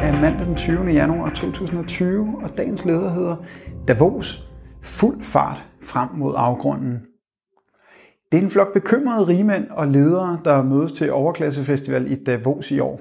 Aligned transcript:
er 0.00 0.20
mandag 0.20 0.46
den 0.46 0.54
20. 0.54 0.84
januar 0.84 1.30
2020, 1.30 2.38
og 2.42 2.58
dagens 2.58 2.84
leder 2.84 3.10
hedder 3.10 3.36
Davos. 3.88 4.48
Fuld 4.82 5.22
fart 5.22 5.66
frem 5.82 6.08
mod 6.14 6.34
afgrunden. 6.36 6.98
Det 8.32 8.38
er 8.38 8.42
en 8.42 8.50
flok 8.50 8.72
bekymrede 8.72 9.26
rigmænd 9.26 9.66
og 9.70 9.88
ledere, 9.88 10.38
der 10.44 10.62
mødes 10.62 10.92
til 10.92 11.12
Overklassefestival 11.12 12.12
i 12.12 12.14
Davos 12.14 12.70
i 12.70 12.78
år. 12.78 13.00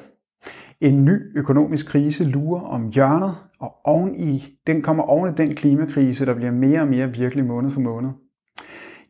En 0.81 1.05
ny 1.05 1.37
økonomisk 1.37 1.87
krise 1.87 2.23
lurer 2.23 2.61
om 2.61 2.89
hjørnet, 2.89 3.35
og 3.59 3.75
oven 3.83 4.15
i, 4.15 4.57
den 4.67 4.81
kommer 4.81 5.03
oven 5.03 5.29
i 5.29 5.35
den 5.35 5.55
klimakrise, 5.55 6.25
der 6.25 6.33
bliver 6.33 6.51
mere 6.51 6.81
og 6.81 6.87
mere 6.87 7.13
virkelig 7.13 7.45
måned 7.45 7.71
for 7.71 7.79
måned. 7.79 8.09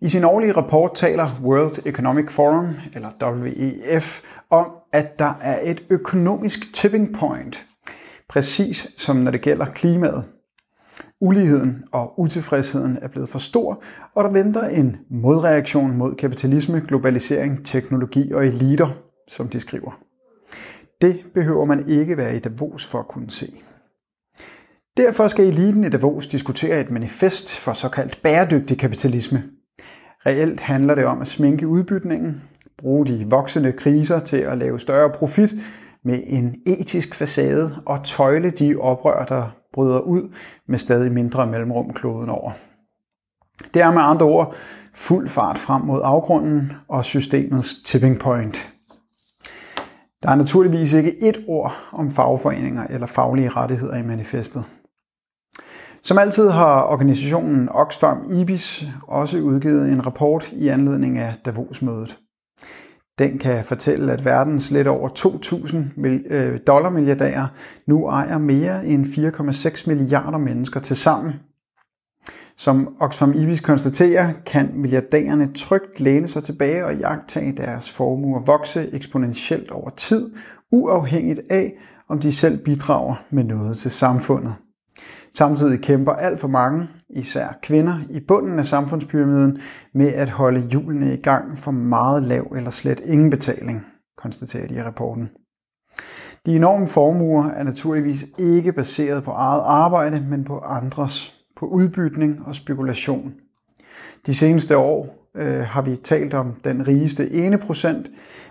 I 0.01 0.09
sin 0.09 0.23
årlige 0.23 0.51
rapport 0.51 0.91
taler 0.95 1.27
World 1.43 1.85
Economic 1.85 2.29
Forum, 2.29 2.67
eller 2.93 3.09
WEF, 3.21 4.21
om, 4.49 4.67
at 4.93 5.19
der 5.19 5.33
er 5.41 5.59
et 5.63 5.83
økonomisk 5.89 6.73
tipping 6.73 7.15
point, 7.19 7.67
præcis 8.29 8.87
som 8.97 9.15
når 9.15 9.31
det 9.31 9.41
gælder 9.41 9.65
klimaet. 9.65 10.25
Uligheden 11.21 11.83
og 11.91 12.19
utilfredsheden 12.19 12.97
er 13.01 13.07
blevet 13.07 13.29
for 13.29 13.39
stor, 13.39 13.83
og 14.15 14.23
der 14.23 14.31
venter 14.31 14.67
en 14.67 14.97
modreaktion 15.09 15.97
mod 15.97 16.15
kapitalisme, 16.15 16.81
globalisering, 16.87 17.65
teknologi 17.65 18.31
og 18.31 18.47
eliter, 18.47 18.89
som 19.27 19.47
de 19.47 19.59
skriver. 19.59 19.99
Det 21.01 21.21
behøver 21.33 21.65
man 21.65 21.89
ikke 21.89 22.17
være 22.17 22.35
i 22.35 22.39
Davos 22.39 22.85
for 22.85 22.99
at 22.99 23.07
kunne 23.07 23.31
se. 23.31 23.53
Derfor 24.97 25.27
skal 25.27 25.47
eliten 25.47 25.83
i 25.83 25.89
Davos 25.89 26.27
diskutere 26.27 26.81
et 26.81 26.91
manifest 26.91 27.59
for 27.59 27.73
såkaldt 27.73 28.19
bæredygtig 28.23 28.77
kapitalisme. 28.77 29.43
Reelt 30.25 30.61
handler 30.61 30.95
det 30.95 31.05
om 31.05 31.21
at 31.21 31.27
sminke 31.27 31.67
udbytningen, 31.67 32.41
bruge 32.77 33.05
de 33.05 33.25
voksende 33.29 33.71
kriser 33.71 34.19
til 34.19 34.37
at 34.37 34.57
lave 34.57 34.79
større 34.79 35.09
profit 35.09 35.49
med 36.07 36.23
en 36.25 36.55
etisk 36.65 37.15
facade 37.15 37.75
og 37.85 38.03
tøjle 38.03 38.49
de 38.49 38.75
oprør, 38.75 39.25
der 39.25 39.49
bryder 39.73 39.99
ud 39.99 40.33
med 40.67 40.77
stadig 40.77 41.11
mindre 41.11 41.47
mellemrum 41.47 41.93
kloden 41.93 42.29
over. 42.29 42.51
Det 43.73 43.81
er 43.81 43.91
med 43.91 44.01
andre 44.01 44.25
ord 44.25 44.55
fuld 44.93 45.29
fart 45.29 45.57
frem 45.57 45.81
mod 45.81 46.01
afgrunden 46.03 46.71
og 46.87 47.05
systemets 47.05 47.75
tipping 47.85 48.19
point. 48.19 48.73
Der 50.23 50.29
er 50.29 50.35
naturligvis 50.35 50.93
ikke 50.93 51.23
et 51.23 51.43
ord 51.47 51.73
om 51.91 52.11
fagforeninger 52.11 52.87
eller 52.87 53.07
faglige 53.07 53.49
rettigheder 53.49 53.95
i 53.95 54.03
manifestet. 54.03 54.69
Som 56.03 56.17
altid 56.17 56.49
har 56.49 56.83
organisationen 56.83 57.69
Oxfam 57.69 58.31
IBIS 58.31 58.85
også 59.07 59.37
udgivet 59.37 59.91
en 59.91 60.05
rapport 60.05 60.51
i 60.51 60.67
anledning 60.67 61.17
af 61.17 61.33
Davos-mødet. 61.45 62.19
Den 63.19 63.37
kan 63.37 63.65
fortælle, 63.65 64.11
at 64.13 64.25
verdens 64.25 64.71
lidt 64.71 64.87
over 64.87 65.09
2.000 65.09 65.77
øh, 66.07 66.59
dollarmilliardærer 66.67 66.89
milliardærer 66.89 67.47
nu 67.85 68.07
ejer 68.07 68.37
mere 68.37 68.85
end 68.85 69.05
4,6 69.05 69.83
milliarder 69.87 70.37
mennesker 70.37 70.79
til 70.79 70.95
sammen. 70.95 71.33
Som 72.57 72.95
Oxfam 72.99 73.33
Ibis 73.33 73.61
konstaterer, 73.61 74.33
kan 74.45 74.71
milliardærerne 74.73 75.53
trygt 75.53 75.99
læne 75.99 76.27
sig 76.27 76.43
tilbage 76.43 76.85
og 76.85 76.95
jagtage 76.95 77.51
deres 77.51 77.91
formuer 77.91 78.41
vokse 78.45 78.89
eksponentielt 78.93 79.71
over 79.71 79.89
tid, 79.89 80.31
uafhængigt 80.71 81.39
af, 81.49 81.73
om 82.09 82.19
de 82.19 82.31
selv 82.31 82.63
bidrager 82.63 83.15
med 83.29 83.43
noget 83.43 83.77
til 83.77 83.91
samfundet. 83.91 84.55
Samtidig 85.37 85.79
kæmper 85.79 86.11
alt 86.11 86.39
for 86.39 86.47
mange, 86.47 86.87
især 87.09 87.47
kvinder, 87.63 87.99
i 88.09 88.19
bunden 88.19 88.59
af 88.59 88.65
samfundspyramiden 88.65 89.57
med 89.93 90.13
at 90.13 90.29
holde 90.29 90.67
hjulene 90.69 91.13
i 91.13 91.21
gang 91.21 91.57
for 91.57 91.71
meget 91.71 92.23
lav 92.23 92.53
eller 92.55 92.69
slet 92.69 92.99
ingen 93.05 93.29
betaling, 93.29 93.85
konstaterer 94.17 94.67
de 94.67 94.75
i 94.75 94.81
rapporten. 94.81 95.29
De 96.45 96.55
enorme 96.55 96.87
formuer 96.87 97.49
er 97.49 97.63
naturligvis 97.63 98.25
ikke 98.39 98.73
baseret 98.73 99.23
på 99.23 99.31
eget 99.31 99.61
arbejde, 99.65 100.25
men 100.29 100.43
på 100.43 100.59
andres, 100.59 101.35
på 101.55 101.65
udbytning 101.65 102.45
og 102.45 102.55
spekulation. 102.55 103.33
De 104.25 104.35
seneste 104.35 104.77
år 104.77 105.29
øh, 105.35 105.59
har 105.59 105.81
vi 105.81 105.95
talt 105.95 106.33
om 106.33 106.53
den 106.63 106.87
rigeste 106.87 107.31
ene 107.31 107.57
procent, 107.57 108.07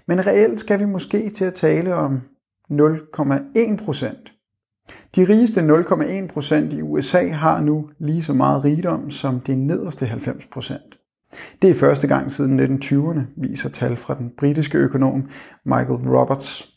men 0.08 0.26
reelt 0.26 0.60
skal 0.60 0.80
vi 0.80 0.84
måske 0.84 1.30
til 1.30 1.44
at 1.44 1.54
tale 1.54 1.94
om 1.94 2.20
0,1 2.70 3.84
procent 3.84 4.35
de 5.16 5.24
rigeste 5.24 5.60
0,1 5.60 6.26
procent 6.26 6.72
i 6.72 6.82
USA 6.82 7.28
har 7.28 7.60
nu 7.60 7.91
lige 7.98 8.22
så 8.22 8.32
meget 8.32 8.64
rigdom 8.64 9.10
som 9.10 9.41
de 9.41 9.54
nederste 9.54 10.06
90 10.06 10.47
procent. 10.52 10.98
Det 11.62 11.70
er 11.70 11.74
første 11.74 12.06
gang 12.06 12.32
siden 12.32 12.60
1920'erne, 12.60 13.20
viser 13.36 13.69
tal 13.69 13.97
fra 13.97 14.14
den 14.14 14.32
britiske 14.38 14.78
økonom 14.78 15.28
Michael 15.64 16.08
Roberts. 16.08 16.72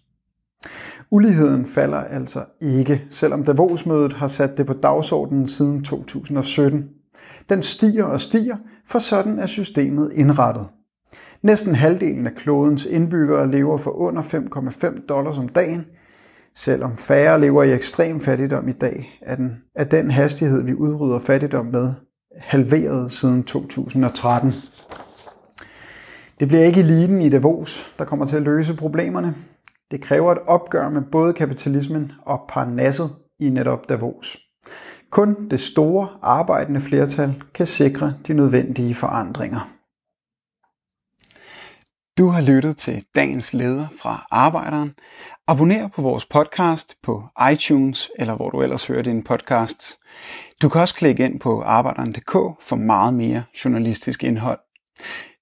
Uligheden 1.11 1.65
falder 1.65 1.97
altså 1.97 2.45
ikke, 2.61 3.03
selvom 3.09 3.43
Davos-mødet 3.43 4.13
har 4.13 4.27
sat 4.27 4.57
det 4.57 4.65
på 4.65 4.73
dagsordenen 4.73 5.47
siden 5.47 5.83
2017. 5.83 6.89
Den 7.49 7.61
stiger 7.61 8.03
og 8.03 8.21
stiger, 8.21 8.57
for 8.85 8.99
sådan 8.99 9.39
er 9.39 9.45
systemet 9.45 10.11
indrettet. 10.13 10.67
Næsten 11.41 11.75
halvdelen 11.75 12.27
af 12.27 12.35
klodens 12.35 12.85
indbyggere 12.85 13.51
lever 13.51 13.77
for 13.77 13.91
under 13.91 14.21
5,5 14.21 15.05
dollars 15.05 15.37
om 15.37 15.49
dagen– 15.49 15.85
Selvom 16.59 16.97
færre 16.97 17.41
lever 17.41 17.63
i 17.63 17.73
ekstrem 17.73 18.19
fattigdom 18.19 18.67
i 18.67 18.71
dag, 18.71 19.19
er 19.21 19.35
den, 19.35 19.61
er 19.75 19.83
den 19.83 20.11
hastighed, 20.11 20.63
vi 20.63 20.73
udrydder 20.73 21.19
fattigdom 21.19 21.65
med, 21.65 21.93
halveret 22.37 23.11
siden 23.11 23.43
2013. 23.43 24.53
Det 26.39 26.47
bliver 26.47 26.63
ikke 26.63 26.79
eliten 26.79 27.21
i 27.21 27.29
Davos, 27.29 27.93
der 27.99 28.05
kommer 28.05 28.25
til 28.25 28.35
at 28.35 28.41
løse 28.41 28.75
problemerne. 28.75 29.35
Det 29.91 30.01
kræver 30.01 30.31
et 30.31 30.41
opgør 30.47 30.89
med 30.89 31.01
både 31.11 31.33
kapitalismen 31.33 32.11
og 32.25 32.45
parnasset 32.49 33.09
i 33.39 33.49
netop 33.49 33.89
Davos. 33.89 34.37
Kun 35.09 35.49
det 35.49 35.59
store 35.59 36.07
arbejdende 36.21 36.81
flertal 36.81 37.43
kan 37.53 37.67
sikre 37.67 38.13
de 38.27 38.33
nødvendige 38.33 38.95
forandringer. 38.95 39.79
Du 42.19 42.27
har 42.27 42.41
lyttet 42.41 42.77
til 42.77 43.03
dagens 43.15 43.53
leder 43.53 43.87
fra 44.01 44.27
Arbejderen. 44.31 44.93
Abonner 45.49 45.87
på 45.87 46.01
vores 46.01 46.25
podcast 46.25 46.95
på 47.03 47.23
iTunes 47.51 48.11
eller 48.19 48.35
hvor 48.35 48.49
du 48.49 48.61
ellers 48.61 48.87
hører 48.87 49.01
din 49.01 49.23
podcast. 49.23 49.97
Du 50.61 50.69
kan 50.69 50.81
også 50.81 50.95
klikke 50.95 51.25
ind 51.25 51.39
på 51.39 51.61
arbejderen.dk 51.61 52.31
for 52.61 52.75
meget 52.75 53.13
mere 53.13 53.43
journalistisk 53.65 54.23
indhold. 54.23 54.59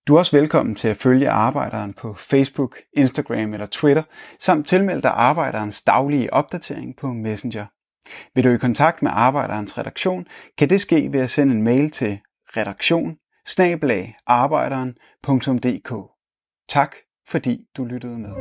Du 0.07 0.15
er 0.15 0.19
også 0.19 0.37
velkommen 0.37 0.75
til 0.75 0.87
at 0.87 0.97
følge 0.97 1.29
Arbejderen 1.29 1.93
på 1.93 2.13
Facebook, 2.13 2.77
Instagram 2.93 3.53
eller 3.53 3.65
Twitter, 3.65 4.03
samt 4.39 4.67
tilmelde 4.67 5.01
dig 5.01 5.11
Arbejderens 5.11 5.81
daglige 5.81 6.33
opdatering 6.33 6.95
på 6.97 7.07
Messenger. 7.07 7.65
Vil 8.35 8.43
du 8.43 8.49
i 8.49 8.57
kontakt 8.57 9.01
med 9.01 9.11
Arbejderens 9.13 9.77
redaktion, 9.77 10.25
kan 10.57 10.69
det 10.69 10.81
ske 10.81 11.09
ved 11.11 11.19
at 11.19 11.29
sende 11.29 11.53
en 11.53 11.63
mail 11.63 11.91
til 11.91 12.19
redaktion 12.57 13.17
Tak 16.69 16.95
fordi 17.27 17.65
du 17.77 17.85
lyttede 17.85 18.19
med. 18.19 18.35